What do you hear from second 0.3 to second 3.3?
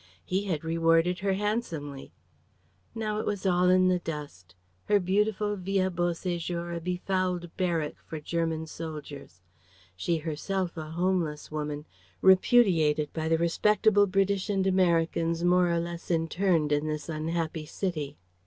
had rewarded her handsomely. Now it